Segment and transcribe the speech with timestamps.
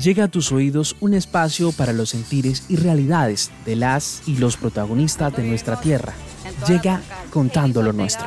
[0.00, 4.56] llega a tus oídos un espacio para los sentires y realidades de las y los
[4.56, 6.14] protagonistas de nuestra tierra.
[6.66, 7.00] Llega
[7.30, 8.26] contando lo nuestro.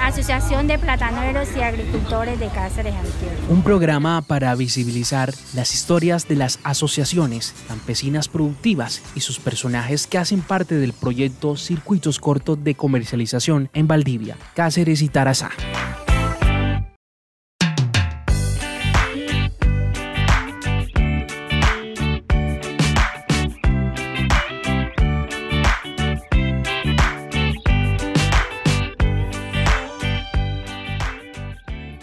[0.00, 3.48] Asociación de Plataneros y Agricultores de Cáceres Antioquia.
[3.48, 10.18] Un programa para visibilizar las historias de las asociaciones campesinas productivas y sus personajes que
[10.18, 15.50] hacen parte del proyecto Circuitos Cortos de Comercialización en Valdivia, Cáceres y Tarazá.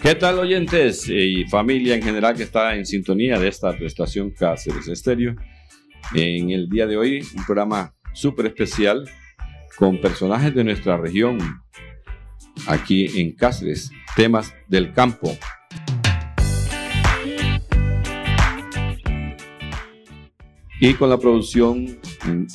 [0.04, 4.90] ¿Qué tal oyentes y familia en general que está en sintonía de esta estación Cáceres
[4.90, 5.34] Estéreo?
[6.14, 9.10] En el día de hoy, un programa súper especial
[9.78, 11.38] con personajes de nuestra región,
[12.68, 15.38] aquí en Cáceres, temas del campo.
[20.82, 21.98] Y con la producción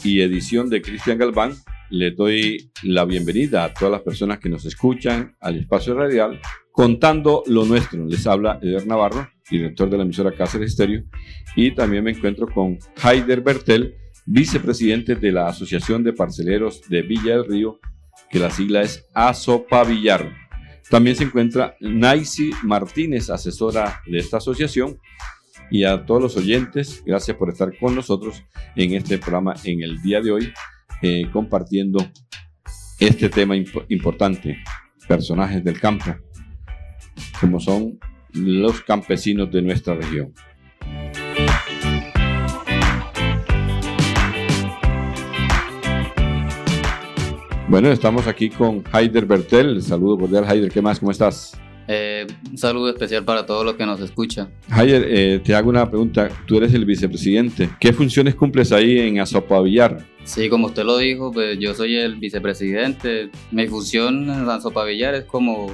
[0.05, 1.55] y edición de Cristian Galván,
[1.89, 6.39] le doy la bienvenida a todas las personas que nos escuchan al espacio radial
[6.79, 8.07] contando lo nuestro.
[8.07, 11.03] Les habla Eder Navarro, director de la emisora Cáceres Estéreo,
[11.57, 17.37] y también me encuentro con Haider Bertel, vicepresidente de la Asociación de Parceleros de Villa
[17.37, 17.81] del Río,
[18.31, 19.05] que la sigla es
[19.89, 20.33] Villar.
[20.89, 25.01] También se encuentra Naisi Martínez, asesora de esta asociación,
[25.73, 28.45] y a todos los oyentes, gracias por estar con nosotros
[28.77, 30.53] en este programa en el día de hoy,
[31.03, 31.99] eh, compartiendo
[33.01, 34.59] este tema importante,
[35.09, 36.15] personajes del campo
[37.41, 37.99] como son
[38.33, 40.33] los campesinos de nuestra región.
[47.69, 49.83] Bueno, estamos aquí con Haider Bertel.
[49.83, 50.71] Saludo cordial, Haider.
[50.71, 50.99] ¿Qué más?
[50.99, 51.53] ¿Cómo estás?
[51.87, 54.51] Eh, un saludo especial para todos los que nos escuchan.
[54.71, 56.31] Haider, eh, te hago una pregunta.
[56.47, 57.69] Tú eres el vicepresidente.
[57.79, 60.03] ¿Qué funciones cumples ahí en Azopavillar?
[60.25, 63.31] Sí, como usted lo dijo, pues yo soy el vicepresidente.
[63.51, 65.69] Mi función en Azopavillar es como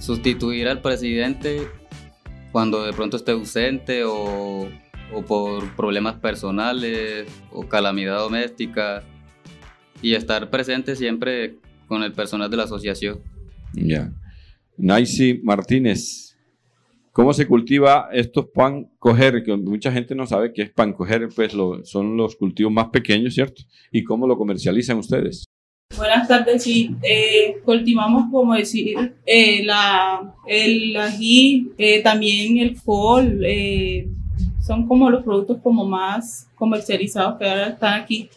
[0.00, 1.68] sustituir al presidente
[2.50, 4.68] cuando de pronto esté ausente o,
[5.28, 9.04] por problemas personales o calamidad doméstica
[10.02, 11.56] y estar presente siempre
[11.86, 13.20] con el personal de la asociación.
[13.74, 14.12] Ya.
[14.76, 16.36] Naisi Martínez,
[17.12, 19.42] ¿cómo se cultiva estos pan coger?
[19.44, 21.52] Que mucha gente no sabe qué es pan coger, pues
[21.84, 23.62] son los cultivos más pequeños, ¿cierto?
[23.92, 25.49] ¿Y cómo lo comercializan ustedes?
[25.96, 26.94] Buenas tardes, sí.
[27.02, 33.44] Eh, cultivamos, como decir, eh, la, el ají, eh, también el fol,
[34.60, 38.30] son como los productos como más comercializados que ahora están aquí.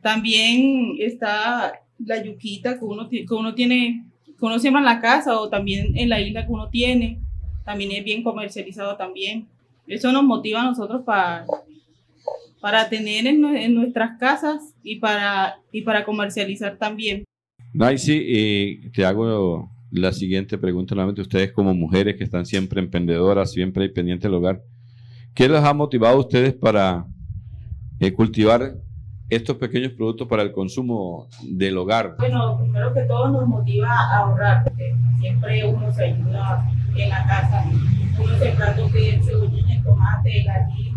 [0.00, 5.38] También está la yuquita que uno, que uno tiene, que uno siembra en la casa
[5.38, 7.20] o también en la isla que uno tiene,
[7.64, 9.46] también es bien comercializado también.
[9.86, 11.44] Eso nos motiva a nosotros para
[12.60, 17.24] para tener en, nuestras casas y para, y para comercializar también.
[17.72, 21.22] Naisi, eh, te hago la siguiente pregunta nuevamente.
[21.22, 24.62] Ustedes como mujeres que están siempre emprendedoras, siempre hay pendiente del hogar,
[25.34, 27.06] ¿qué les ha motivado a ustedes para
[28.00, 28.74] eh, cultivar
[29.28, 32.16] estos pequeños productos para el consumo del hogar?
[32.18, 37.26] Bueno, primero que todo nos motiva a ahorrar, porque siempre uno se ayuda en la
[37.26, 37.64] casa,
[38.18, 40.87] uno sembrando que cebollín, el tomate, el ají,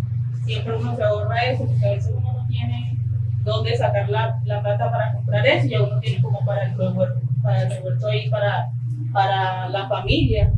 [0.46, 2.98] siempre uno se ahorra eso, porque a veces uno no tiene
[3.44, 7.20] dónde sacar la, la plata para comprar eso, y uno tiene como para el revuelto,
[7.42, 8.68] para el revuelto ahí para,
[9.12, 10.52] para la familia.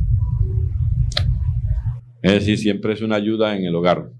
[2.22, 4.10] Es decir, siempre es una ayuda en el hogar.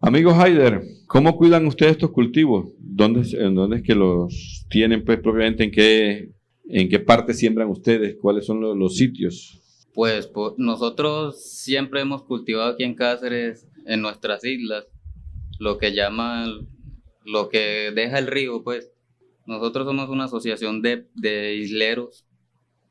[0.00, 2.68] Amigos Haider, ¿cómo cuidan ustedes estos cultivos?
[2.78, 5.64] ¿Dónde, en ¿Dónde es que los tienen pues propiamente?
[5.64, 6.30] ¿En qué,
[6.68, 8.16] en qué parte siembran ustedes?
[8.20, 9.60] ¿Cuáles son los, los sitios?
[9.94, 14.86] Pues, pues, nosotros siempre hemos cultivado aquí en Cáceres, en nuestras islas,
[15.62, 16.44] lo que llama,
[17.24, 18.90] lo que deja el río, pues.
[19.46, 22.26] Nosotros somos una asociación de, de isleros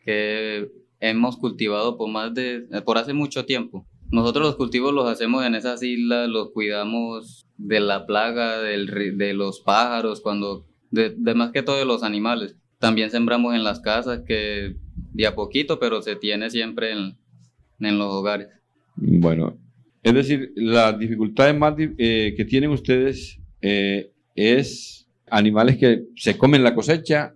[0.06, 0.70] que
[1.02, 3.86] hemos cultivado por más de, por hace mucho tiempo.
[4.10, 9.34] Nosotros los cultivos los hacemos en esas islas, los cuidamos de la plaga, del, de
[9.34, 12.56] los pájaros, cuando, de, más que todo de los animales.
[12.80, 14.78] También sembramos en las casas que
[15.14, 17.18] de a poquito, pero se tiene siempre en,
[17.80, 18.48] en los hogares.
[18.96, 19.58] Bueno,
[20.04, 26.64] es decir, las dificultades más eh, que tienen ustedes eh, es animales que se comen
[26.64, 27.36] la cosecha.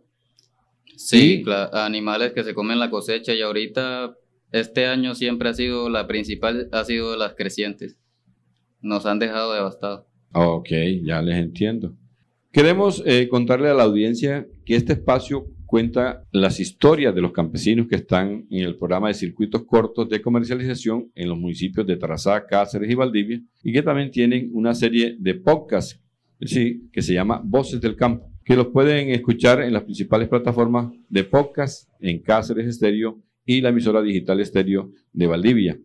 [0.97, 4.15] Sí, animales que se comen la cosecha y ahorita
[4.51, 7.97] este año siempre ha sido la principal, ha sido las crecientes.
[8.81, 10.05] Nos han dejado devastados.
[10.33, 10.69] Ok,
[11.03, 11.95] ya les entiendo.
[12.51, 17.87] Queremos eh, contarle a la audiencia que este espacio cuenta las historias de los campesinos
[17.87, 22.45] que están en el programa de circuitos cortos de comercialización en los municipios de Tarazá,
[22.45, 26.01] Cáceres y Valdivia, y que también tienen una serie de podcasts
[26.41, 30.91] sí, que se llama Voces del Campo, que los pueden escuchar en las principales plataformas
[31.09, 35.79] de podcast en Cáceres Estéreo y la emisora digital estéreo de Valdivia.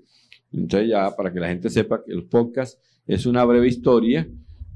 [0.53, 4.29] Entonces ya para que la gente sepa que el podcast es una breve historia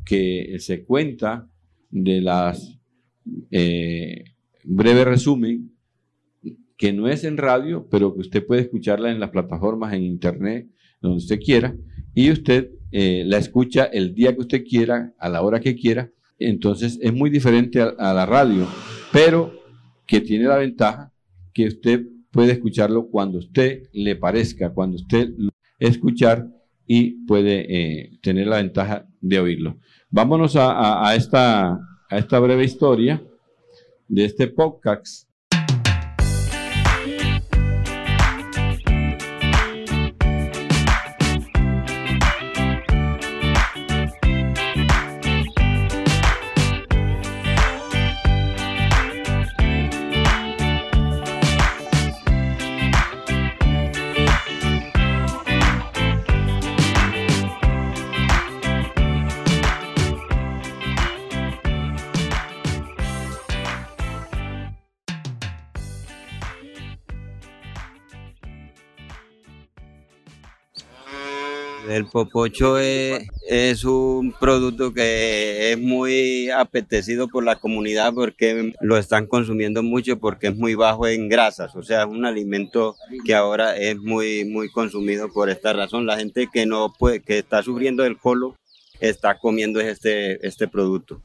[0.05, 1.49] que se cuenta
[1.91, 2.79] de las
[3.51, 4.25] eh,
[4.65, 5.71] breve resumen
[6.77, 10.69] que no es en radio, pero que usted puede escucharla en las plataformas en internet,
[11.01, 11.77] donde usted quiera,
[12.15, 16.11] y usted eh, la escucha el día que usted quiera, a la hora que quiera.
[16.39, 18.67] Entonces es muy diferente a, la radio,
[19.13, 19.53] pero
[20.07, 21.13] que tiene la ventaja
[21.53, 26.49] que usted puede escucharlo cuando usted le parezca, cuando usted lo escuchar
[26.87, 29.79] y puede eh, tener la ventaja de oírlo.
[30.11, 31.79] Vámonos a esta
[32.41, 33.23] breve historia
[34.15, 35.29] de este podcast
[71.95, 79.29] El popocho es, un producto que es muy apetecido por la comunidad porque lo están
[79.29, 83.77] consumiendo mucho porque es muy bajo en grasas, o sea, es un alimento que ahora
[83.77, 86.05] es muy muy consumido por esta razón.
[86.05, 88.57] La gente que no puede que está sufriendo del colo
[88.99, 91.21] está comiendo este este producto.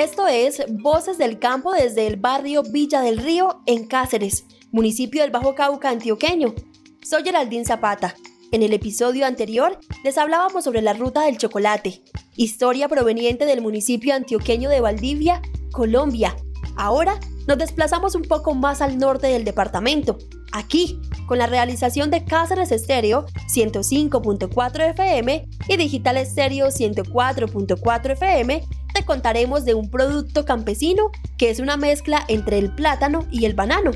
[0.00, 5.30] Esto es Voces del Campo desde el barrio Villa del Río, en Cáceres, municipio del
[5.30, 6.54] Bajo Cauca antioqueño.
[7.02, 8.14] Soy Geraldine Zapata.
[8.50, 12.02] En el episodio anterior les hablábamos sobre la ruta del chocolate,
[12.34, 16.34] historia proveniente del municipio antioqueño de Valdivia, Colombia.
[16.76, 20.16] Ahora nos desplazamos un poco más al norte del departamento,
[20.52, 29.04] aquí, con la realización de Cáceres Estéreo 105.4 FM y Digital Estéreo 104.4 FM te
[29.04, 33.92] contaremos de un producto campesino que es una mezcla entre el plátano y el banano,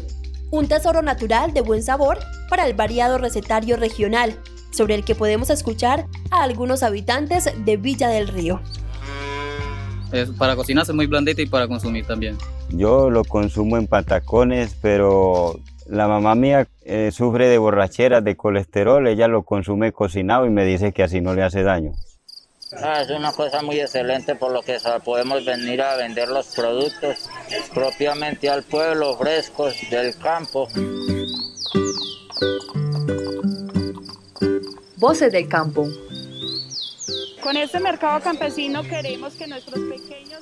[0.51, 2.19] un tesoro natural de buen sabor
[2.49, 4.39] para el variado recetario regional,
[4.71, 8.61] sobre el que podemos escuchar a algunos habitantes de Villa del Río.
[10.13, 12.37] Es, para cocinar es muy blandito y para consumir también.
[12.71, 15.59] Yo lo consumo en patacones, pero
[15.89, 20.65] la mamá mía eh, sufre de borrachera, de colesterol, ella lo consume cocinado y me
[20.65, 21.93] dice que así no le hace daño.
[22.83, 27.31] Ah, es una cosa muy excelente por lo que podemos venir a vender los productos
[27.73, 30.69] propiamente al pueblo, frescos del campo.
[34.97, 35.89] Voces del campo.
[37.43, 40.41] Con este mercado campesino queremos que nuestros pequeños...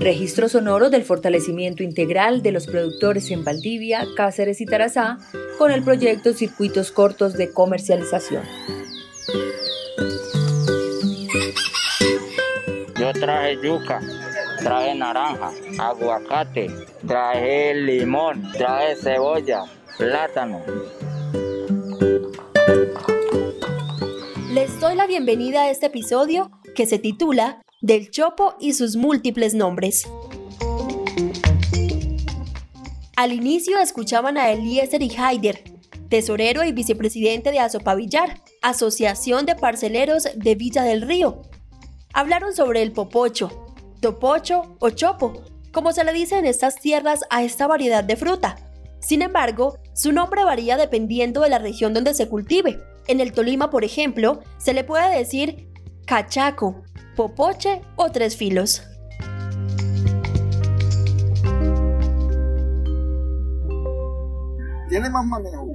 [0.00, 5.18] Registro sonoro del fortalecimiento integral de los productores en Valdivia, Cáceres y Tarazá
[5.58, 8.42] con el proyecto Circuitos Cortos de Comercialización.
[13.12, 14.00] Traje yuca,
[14.58, 16.70] traje naranja, aguacate,
[17.06, 19.64] traje limón, traje cebolla,
[19.98, 20.62] plátano.
[24.52, 29.54] Les doy la bienvenida a este episodio que se titula Del Chopo y sus múltiples
[29.54, 30.08] nombres.
[33.16, 35.64] Al inicio escuchaban a Eliezer y Haider,
[36.08, 41.42] tesorero y vicepresidente de Azopavillar, Asociación de Parceleros de Villa del Río.
[42.12, 43.66] Hablaron sobre el popocho,
[44.00, 48.56] topocho o chopo, como se le dice en estas tierras a esta variedad de fruta.
[49.00, 52.80] Sin embargo, su nombre varía dependiendo de la región donde se cultive.
[53.06, 55.68] En el Tolima, por ejemplo, se le puede decir
[56.04, 56.82] cachaco,
[57.14, 58.82] popoche o tres filos.
[64.88, 65.68] Tiene más manejo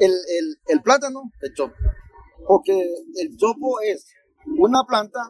[0.00, 0.12] el,
[0.68, 1.74] el, plátano, el chopo.
[2.46, 2.80] Porque
[3.20, 4.06] el chopo es
[4.58, 5.20] una planta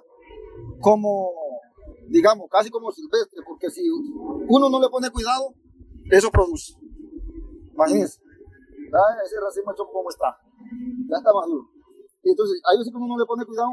[0.81, 1.33] como,
[2.09, 5.55] digamos, casi como silvestre, porque si uno no le pone cuidado,
[6.11, 6.75] eso produce.
[7.73, 8.21] Imagínense,
[9.25, 10.37] ese racimo de chopo como está,
[11.09, 11.69] ya está maduro.
[12.23, 13.71] Y entonces, hay veces que uno no le pone cuidado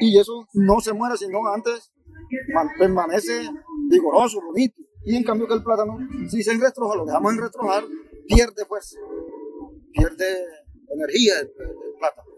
[0.00, 1.92] y eso no se muere, sino antes
[2.78, 3.48] permanece
[3.88, 4.80] vigoroso, bonito.
[5.04, 5.96] Y en cambio que el plátano,
[6.28, 7.84] si se enrestroja, lo dejamos en retrojar,
[8.26, 8.96] pierde pues
[9.92, 10.26] pierde
[10.90, 12.37] energía el, el plátano.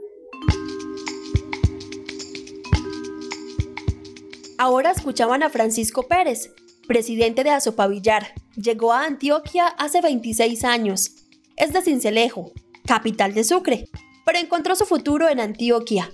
[4.62, 6.52] Ahora escuchaban a Francisco Pérez,
[6.87, 8.35] presidente de Azopavillar.
[8.57, 11.12] Llegó a Antioquia hace 26 años.
[11.57, 12.52] Es de Cincelejo,
[12.85, 13.88] capital de Sucre,
[14.26, 16.11] pero encontró su futuro en Antioquia.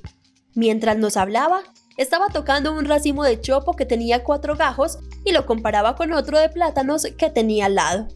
[0.55, 1.65] Mientras nos hablaba,
[1.97, 6.39] estaba tocando un racimo de chopo que tenía cuatro gajos y lo comparaba con otro
[6.39, 8.07] de plátanos que tenía al lado.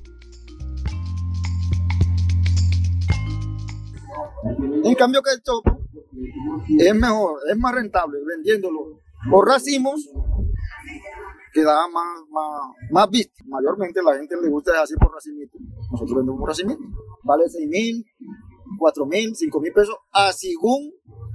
[4.85, 5.81] En cambio que el chopo
[6.79, 10.09] es mejor, es más rentable vendiéndolo por racimos
[11.53, 12.61] que da más, más,
[12.91, 13.43] más vista.
[13.47, 15.59] Mayormente la gente le gusta así por racimito.
[15.91, 16.83] Nosotros vendemos por racimito.
[17.25, 18.07] Vale 6 mil,
[18.79, 20.93] 4 mil, 5 mil pesos, a según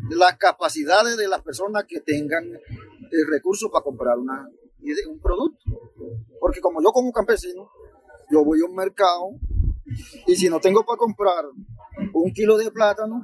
[0.10, 4.48] las capacidades de las personas que tengan el recurso para comprar una,
[5.10, 5.64] un producto.
[6.40, 7.70] Porque como yo como campesino,
[8.32, 9.32] yo voy a un mercado
[10.28, 11.46] y si no tengo para comprar
[12.14, 13.24] un kilo de plátano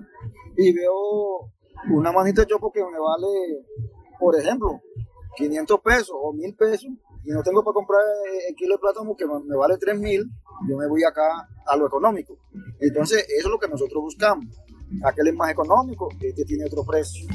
[0.57, 1.51] y veo
[1.89, 3.65] una manita de chopo que me vale,
[4.21, 4.79] por ejemplo,
[5.35, 6.89] 500 pesos o 1000 pesos
[7.23, 8.01] y no tengo para comprar
[8.47, 10.23] el kilo de plátano que me vale 3000,
[10.69, 12.37] yo me voy acá a lo económico.
[12.79, 14.45] Entonces, eso es lo que nosotros buscamos.
[15.03, 17.27] Aquel es más económico, este tiene otro precio.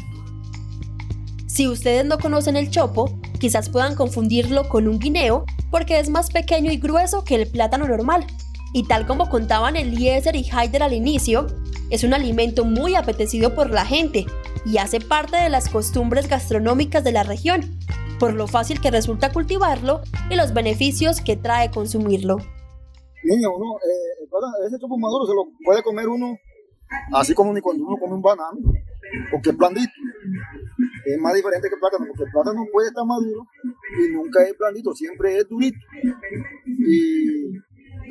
[1.46, 6.30] Si ustedes no conocen el chopo, quizás puedan confundirlo con un guineo porque es más
[6.30, 8.26] pequeño y grueso que el plátano normal.
[8.72, 11.46] Y tal como contaban Eliezer y Haider al inicio,
[11.90, 14.26] es un alimento muy apetecido por la gente
[14.66, 17.60] y hace parte de las costumbres gastronómicas de la región,
[18.18, 22.38] por lo fácil que resulta cultivarlo y los beneficios que trae consumirlo.
[23.22, 26.36] Niño, uno, eh, ese chopo maduro se lo puede comer uno
[27.12, 28.58] así como ni cuando uno come un banano,
[29.30, 29.92] porque es blandito.
[31.04, 33.46] Es más diferente que el plátano, porque el plátano puede estar maduro
[34.00, 35.78] y nunca es blandito, siempre es durito.
[36.66, 37.58] Y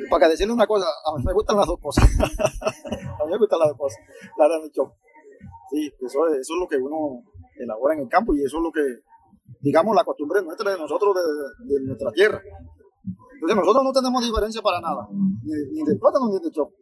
[0.08, 2.04] para decirle una cosa, a mí me gustan las dos cosas.
[2.20, 4.00] a mí me gustan las dos cosas.
[4.38, 4.48] La
[5.76, 7.22] Sí, eso es, eso es lo que uno
[7.58, 8.80] elabora en el campo y eso es lo que,
[9.60, 12.40] digamos, la costumbre nuestra de nosotros, de, de nuestra tierra.
[13.34, 16.72] Entonces nosotros no tenemos diferencia para nada, ni, ni de plátano ni de chopo.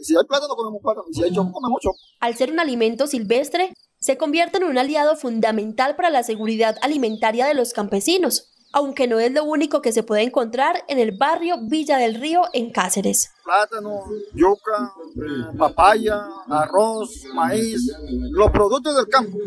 [0.00, 1.04] Si hay plátano, comemos plátano.
[1.10, 1.96] Y si hay chopo, comemos chopo.
[2.20, 7.44] Al ser un alimento silvestre, se convierte en un aliado fundamental para la seguridad alimentaria
[7.44, 11.58] de los campesinos, aunque no es lo único que se puede encontrar en el barrio
[11.62, 13.30] Villa del Río en Cáceres.
[13.44, 14.02] Plátano,
[14.34, 14.92] yuca,
[15.56, 17.80] papaya, arroz, maíz,
[18.32, 19.38] los productos del campo.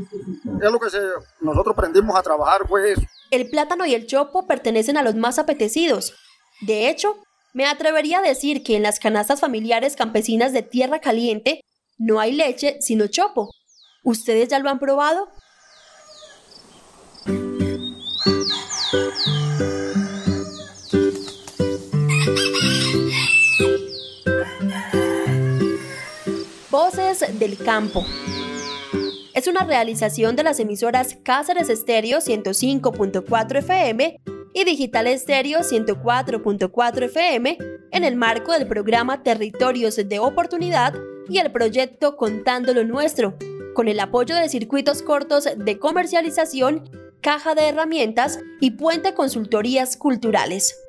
[0.61, 1.01] Es lo que se,
[1.41, 3.01] nosotros aprendimos a trabajar, fue eso.
[3.29, 6.13] El plátano y el chopo pertenecen a los más apetecidos.
[6.61, 7.17] De hecho,
[7.53, 11.59] me atrevería a decir que en las canastas familiares campesinas de tierra caliente
[11.97, 13.49] no hay leche sino chopo.
[14.05, 15.27] ¿Ustedes ya lo han probado?
[26.77, 28.05] Voces del campo.
[29.33, 34.19] Es una realización de las emisoras Cáceres Estéreo 105.4 FM
[34.53, 37.57] y Digital Estéreo 104.4 FM
[37.91, 40.93] en el marco del programa Territorios de Oportunidad
[41.27, 43.33] y el proyecto Contando lo Nuestro,
[43.73, 46.91] con el apoyo de circuitos cortos de comercialización,
[47.21, 50.79] caja de herramientas y puente consultorías culturales.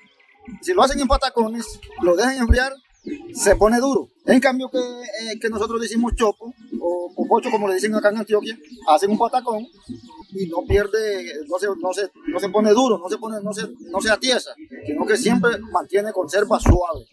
[0.61, 2.73] Si lo hacen en patacones, lo dejan enfriar,
[3.33, 4.09] se pone duro.
[4.26, 4.81] En cambio que,
[5.40, 9.64] que nosotros decimos chopo, o popocho como le dicen acá en Antioquia, hacen un patacón
[10.33, 13.52] y no pierde, no se, no se, no se pone duro, no se, pone, no,
[13.52, 14.50] se, no se atiesa,
[14.85, 17.07] sino que siempre mantiene conserva suave.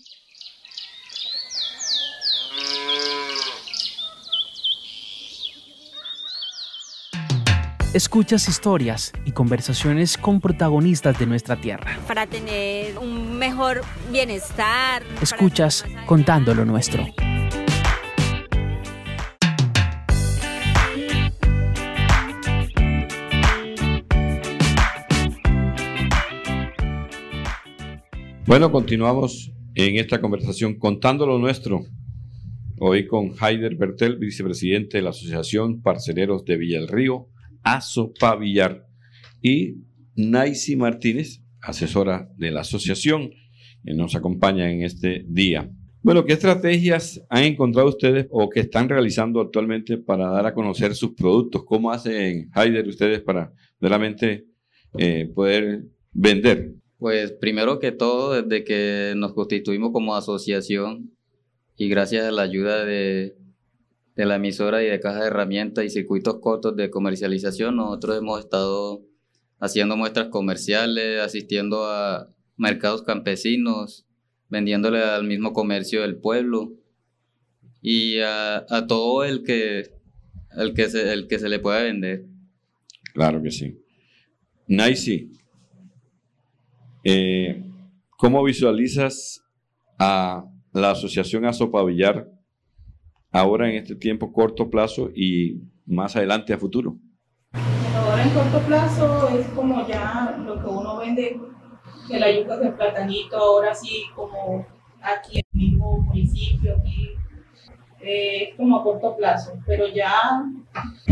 [7.94, 11.98] Escuchas historias y conversaciones con protagonistas de nuestra tierra.
[12.06, 15.04] Para tener un mejor bienestar.
[15.22, 17.06] Escuchas Contando lo Nuestro.
[28.46, 31.86] Bueno, continuamos en esta conversación contando lo nuestro.
[32.80, 37.30] Hoy con Haider Bertel, vicepresidente de la Asociación Parceleros de Villa del Río,
[37.64, 38.88] Asopa Villar,
[39.42, 39.76] y
[40.16, 43.32] Naisi Martínez, asesora de la asociación,
[43.84, 45.70] que nos acompaña en este día.
[46.02, 50.96] Bueno, ¿qué estrategias han encontrado ustedes o que están realizando actualmente para dar a conocer
[50.96, 51.66] sus productos?
[51.66, 54.46] ¿Cómo hacen, Haider, ustedes para realmente
[54.98, 55.84] eh, poder
[56.14, 56.76] vender?
[56.98, 61.12] Pues primero que todo, desde que nos constituimos como asociación
[61.76, 63.36] y gracias a la ayuda de,
[64.18, 68.40] de la emisora y de caja de herramientas y circuitos cortos de comercialización, nosotros hemos
[68.40, 69.06] estado
[69.60, 74.08] haciendo muestras comerciales, asistiendo a mercados campesinos,
[74.50, 76.74] vendiéndole al mismo comercio del pueblo
[77.80, 79.92] y a, todo el que,
[80.58, 82.26] el, que se, el que se le pueda vender.
[83.14, 83.78] Claro que sí.
[84.68, 85.32] Naisi,
[87.04, 87.64] eh,
[88.18, 89.44] ¿cómo visualizas
[90.00, 90.44] a
[90.74, 92.37] la asociación Azopavillar
[93.38, 96.98] ahora en este tiempo corto plazo y más adelante a futuro?
[97.96, 101.40] Ahora en corto plazo es como ya lo que uno vende
[102.08, 104.66] que la yuca de platanito, ahora sí, como
[105.02, 107.10] aquí en el mismo municipio, aquí,
[108.02, 110.12] eh, es como a corto plazo, pero ya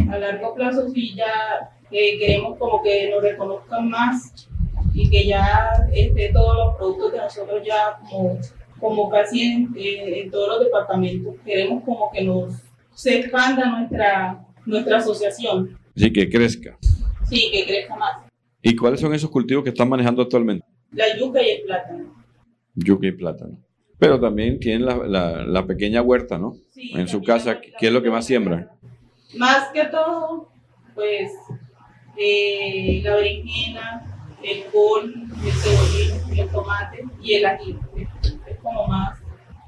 [0.10, 4.48] a largo plazo sí ya eh, queremos como que nos reconozcan más
[4.94, 8.40] y que ya este, todos los productos de nosotros ya como,
[8.80, 12.54] como casi en, en todos los departamentos, queremos como que nos
[12.94, 15.78] se expanda nuestra, nuestra asociación.
[15.96, 16.78] Sí, que crezca.
[17.30, 18.26] Sí, que crezca más.
[18.62, 20.66] ¿Y cuáles son esos cultivos que están manejando actualmente?
[20.96, 22.06] la yuca y el plátano.
[22.74, 23.58] Yuca y plátano.
[24.00, 26.56] Pero también tienen la, pequeña huerta, ¿no?
[26.72, 28.70] Sí, en su casa, ¿qué es lo que más siembran?
[29.38, 30.50] Más que todo,
[30.94, 31.32] pues
[32.18, 35.14] eh, la berenjena, el col,
[35.46, 37.78] el cebollín, el tomate y el ají.
[38.66, 39.20] Como más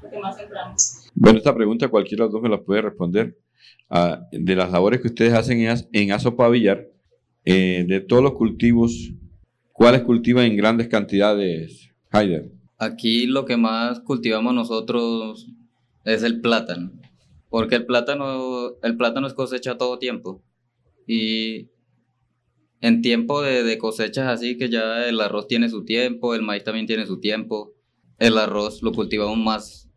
[0.02, 1.10] lo que más sembramos.
[1.14, 3.38] Bueno, esta pregunta cualquiera de los dos me la puede responder.
[3.88, 6.86] Ah, de las labores que ustedes hacen en, en Azopa Villar,
[7.44, 9.14] eh, de todos los cultivos
[9.78, 12.50] ¿Cuáles cultivan en grandes cantidades, Haider?
[12.78, 15.46] Aquí lo que más cultivamos nosotros
[16.04, 16.90] es el plátano,
[17.48, 20.42] porque el plátano, el plátano es cosecha todo tiempo.
[21.06, 21.68] Y
[22.80, 26.88] en tiempo de, cosechas así que ya el arroz tiene su tiempo, el maíz también
[26.88, 27.72] tiene su tiempo,
[28.18, 29.88] el arroz lo cultivamos más.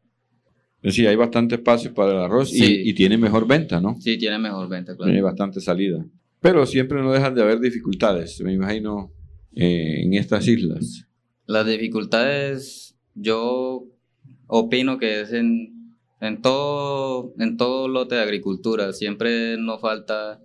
[0.84, 3.98] Sí, hay bastante espacio para el arroz y, tiene mejor venta, ¿no?
[4.00, 5.12] Sí, tiene mejor venta, claro.
[5.12, 6.04] Tiene bastante salida.
[6.40, 9.12] Pero siempre no dejan de haber dificultades, me imagino,
[9.54, 11.06] eh, en estas islas?
[11.46, 13.86] Las dificultades, yo
[14.48, 18.92] opino que es en, en, todo, en todo lote de agricultura.
[18.94, 20.42] Siempre nos falta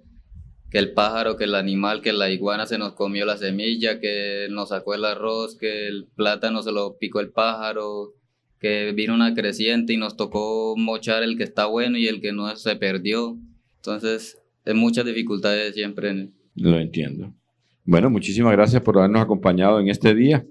[0.76, 4.46] que el pájaro, que el animal, que la iguana se nos comió la semilla, que
[4.50, 8.12] nos sacó el arroz, que el plátano se lo picó el pájaro,
[8.60, 12.34] que vino una creciente y nos tocó mochar el que está bueno y el que
[12.34, 13.38] no se perdió.
[13.76, 16.28] Entonces, hay muchas dificultades siempre.
[16.56, 17.32] Lo entiendo.
[17.82, 20.44] Bueno, muchísimas gracias por habernos acompañado en este día.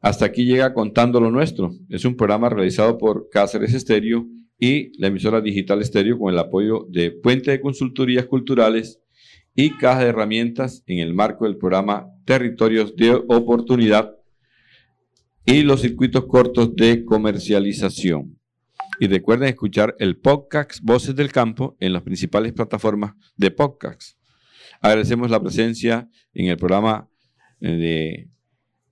[0.00, 1.76] Hasta aquí llega Contando lo Nuestro.
[1.88, 4.26] Es un programa realizado por Cáceres Estéreo
[4.58, 9.00] y la emisora digital Estéreo con el apoyo de Puente de Consultorías Culturales
[9.60, 14.14] y Caja de Herramientas en el marco del programa Territorios de Oportunidad
[15.44, 18.38] y los circuitos cortos de comercialización.
[19.00, 24.16] Y recuerden escuchar el podcast Voces del Campo en las principales plataformas de podcast.
[24.80, 27.08] Agradecemos la presencia en el programa
[27.60, 28.30] eh, de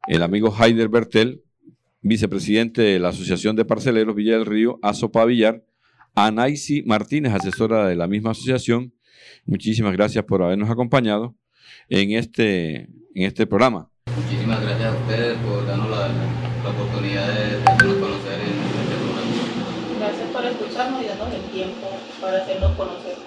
[0.08, 1.44] el amigo Haider Bertel,
[2.00, 5.64] vicepresidente de la Asociación de Parceleros Villa del Río, Azopa Villar,
[6.16, 8.96] a Martínez, asesora de la misma asociación.
[9.44, 11.34] Muchísimas gracias por habernos acompañado
[11.88, 13.90] en este, en este programa.
[14.16, 16.10] Muchísimas gracias a ustedes por darnos la,
[16.70, 19.98] oportunidad de, hacernos conocer en este programa.
[19.98, 21.86] Gracias por escucharnos y darnos el tiempo
[22.20, 23.25] para hacernos conocer.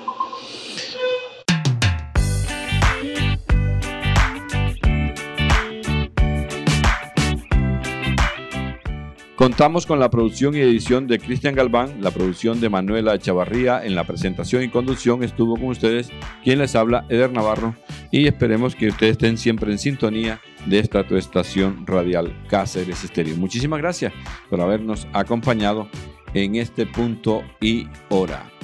[9.39, 13.95] Contamos con la producción y edición de Cristian Galván, la producción de Manuela Chavarría, en
[13.95, 16.09] la presentación y conducción estuvo con ustedes
[16.43, 17.73] quien les habla, Eder Navarro,
[18.11, 23.37] y esperemos que ustedes estén siempre en sintonía de esta tu estación radial Cáceres Estéreo.
[23.37, 24.11] Muchísimas gracias
[24.49, 25.87] por habernos acompañado
[26.33, 28.58] en este punto y hora.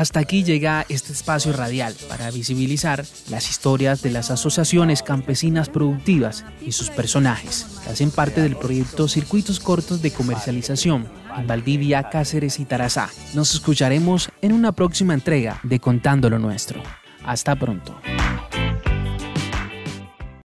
[0.00, 6.46] Hasta aquí llega este espacio radial para visibilizar las historias de las asociaciones campesinas productivas
[6.64, 12.60] y sus personajes, que hacen parte del proyecto Circuitos Cortos de Comercialización en Valdivia, Cáceres
[12.60, 13.10] y Tarazá.
[13.34, 16.82] Nos escucharemos en una próxima entrega de Contando lo Nuestro.
[17.22, 18.00] Hasta pronto.